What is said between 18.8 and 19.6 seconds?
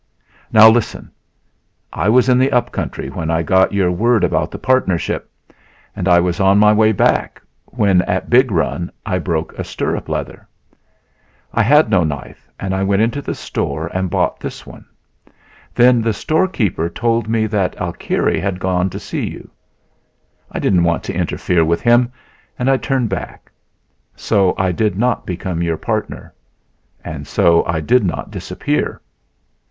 to see you.